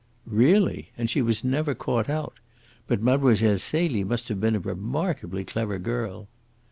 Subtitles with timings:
[0.25, 0.89] "Really!
[0.97, 2.39] And she was never caught out!
[2.87, 3.35] But Mlle.
[3.59, 6.27] Celie must have been a remarkably clever girl."